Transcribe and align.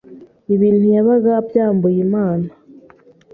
Ibi 0.53 0.67
ntiyabaga 0.77 1.31
abyambuye 1.39 1.99
Imana. 2.07 2.47